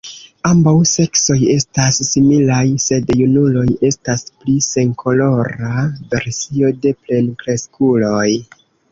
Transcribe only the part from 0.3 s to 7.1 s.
Ambaŭ seksoj estas similaj, sed junuloj estas pli senkolora versio de